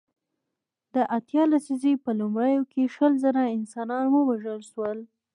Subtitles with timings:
[0.93, 4.99] د اتیا لسیزې په لومړیو کې شل زره انسانان ووژل شول.